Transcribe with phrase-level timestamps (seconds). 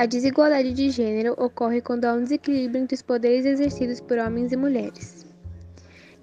[0.00, 4.50] A desigualdade de gênero ocorre quando há um desequilíbrio entre os poderes exercidos por homens
[4.50, 5.26] e mulheres.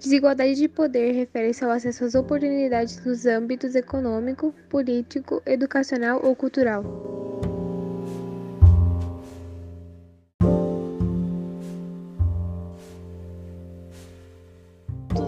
[0.00, 6.82] Desigualdade de poder refere-se ao acesso às oportunidades nos âmbitos econômico, político, educacional ou cultural.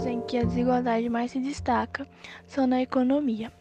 [0.09, 2.05] em que a desigualdade mais se destaca
[2.48, 3.53] são na economia,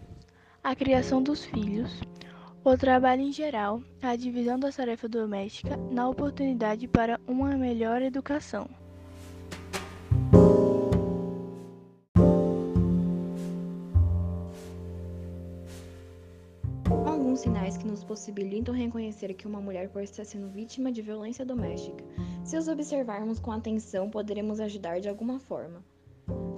[0.64, 2.02] a criação dos filhos,
[2.63, 8.70] o trabalho em geral, a divisão da tarefa doméstica na oportunidade para uma melhor educação.
[17.05, 21.46] Alguns sinais que nos possibilitam reconhecer que uma mulher pode estar sendo vítima de violência
[21.46, 22.04] doméstica.
[22.44, 25.84] Se os observarmos com atenção, poderemos ajudar de alguma forma.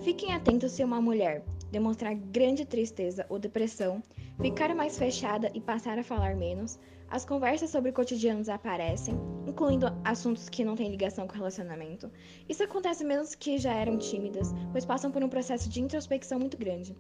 [0.01, 4.01] Fiquem atentos se uma mulher demonstrar grande tristeza ou depressão,
[4.41, 9.13] ficar mais fechada e passar a falar menos, as conversas sobre cotidianos aparecem,
[9.45, 12.11] incluindo assuntos que não têm ligação com relacionamento.
[12.49, 16.57] Isso acontece mesmo que já eram tímidas, pois passam por um processo de introspecção muito
[16.57, 16.95] grande.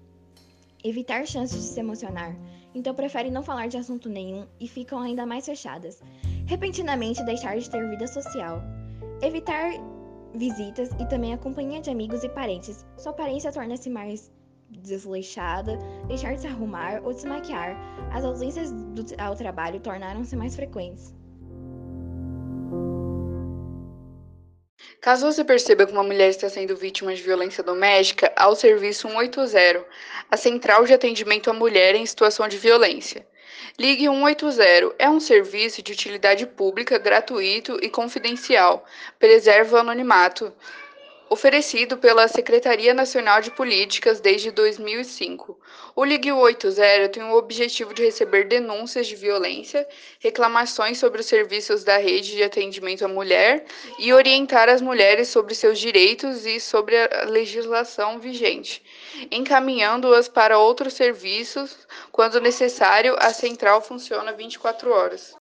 [0.83, 2.35] Evitar chances de se emocionar,
[2.75, 5.99] então preferem não falar de assunto nenhum e ficam ainda mais fechadas.
[6.45, 8.61] Repentinamente deixar de ter vida social.
[9.19, 9.71] Evitar
[10.35, 12.85] visitas e também a companhia de amigos e parentes.
[12.97, 14.31] Sua aparência torna-se mais
[14.71, 15.77] desleixada,
[16.07, 17.75] deixar de se arrumar ou desmaquiar.
[18.11, 21.13] As ausências do, ao trabalho tornaram-se mais frequentes.
[24.99, 29.83] Caso você perceba que uma mulher está sendo vítima de violência doméstica, ao serviço 180,
[30.29, 33.25] a central de atendimento à mulher em situação de violência.
[33.79, 38.85] Ligue 180 é um serviço de utilidade pública gratuito e confidencial,
[39.17, 40.53] preserva o anonimato
[41.31, 45.57] oferecido pela Secretaria Nacional de Políticas desde 2005.
[45.95, 49.87] O Ligue 80 tem o objetivo de receber denúncias de violência,
[50.19, 53.63] reclamações sobre os serviços da rede de atendimento à mulher
[53.97, 58.83] e orientar as mulheres sobre seus direitos e sobre a legislação vigente,
[59.31, 61.87] encaminhando-as para outros serviços.
[62.11, 65.40] Quando necessário, a central funciona 24 horas.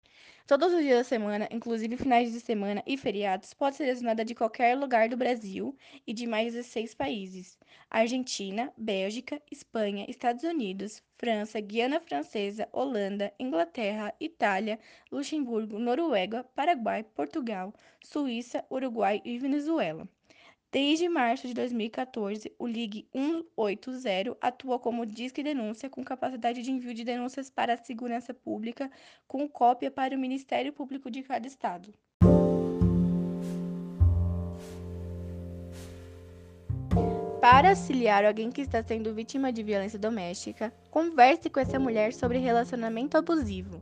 [0.50, 4.34] Todos os dias da semana, inclusive finais de semana e feriados, pode ser acionada de
[4.34, 5.78] qualquer lugar do Brasil
[6.08, 7.56] e de mais 16 países:
[7.88, 14.80] Argentina, Bélgica, Espanha, Estados Unidos, França, Guiana Francesa, Holanda, Inglaterra, Itália,
[15.12, 17.72] Luxemburgo, Noruega, Paraguai, Portugal,
[18.04, 20.10] Suíça, Uruguai e Venezuela.
[20.72, 26.94] Desde março de 2014, o Ligue 180 atua como disque denúncia com capacidade de envio
[26.94, 28.92] de denúncias para a segurança pública,
[29.28, 31.92] com cópia para o Ministério Público de cada estado.
[37.42, 42.38] Para auxiliar alguém que está sendo vítima de violência doméstica, converse com essa mulher sobre
[42.38, 43.82] relacionamento abusivo.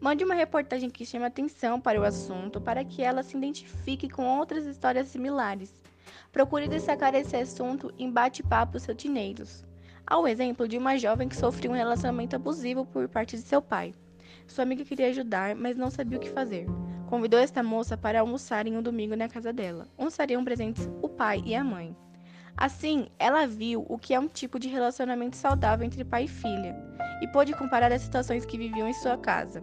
[0.00, 4.38] Mande uma reportagem que chame atenção para o assunto para que ela se identifique com
[4.38, 5.82] outras histórias similares.
[6.32, 9.66] Procure destacar esse assunto em bate-papos rotineiros.
[10.06, 13.60] Há o exemplo de uma jovem que sofreu um relacionamento abusivo por parte de seu
[13.60, 13.94] pai.
[14.46, 16.66] Sua amiga queria ajudar, mas não sabia o que fazer.
[17.06, 21.08] Convidou esta moça para almoçar em um domingo na casa dela, onde estariam presentes o
[21.08, 21.94] pai e a mãe.
[22.56, 26.74] Assim, ela viu o que é um tipo de relacionamento saudável entre pai e filha
[27.20, 29.62] e pôde comparar as situações que viviam em sua casa.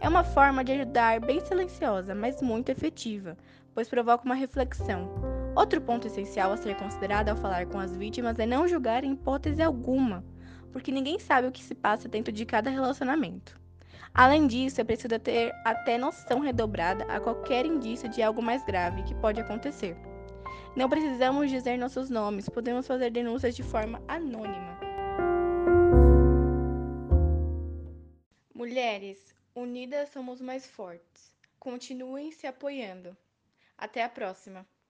[0.00, 3.36] É uma forma de ajudar bem silenciosa, mas muito efetiva,
[3.72, 5.37] pois provoca uma reflexão.
[5.58, 9.14] Outro ponto essencial a ser considerado ao falar com as vítimas é não julgar em
[9.14, 10.24] hipótese alguma,
[10.70, 13.60] porque ninguém sabe o que se passa dentro de cada relacionamento.
[14.14, 19.02] Além disso, é preciso ter até noção redobrada a qualquer indício de algo mais grave
[19.02, 19.96] que pode acontecer.
[20.76, 24.78] Não precisamos dizer nossos nomes, podemos fazer denúncias de forma anônima.
[28.54, 31.36] Mulheres, unidas somos mais fortes.
[31.58, 33.16] Continuem se apoiando.
[33.76, 34.64] Até a próxima!